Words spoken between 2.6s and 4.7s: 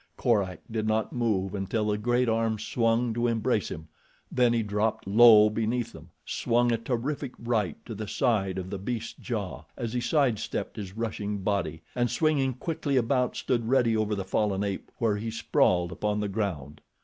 swung to embrace him, then he